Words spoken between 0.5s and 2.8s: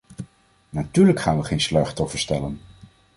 Natuurlijk gaan we geen slachtoffers tellen.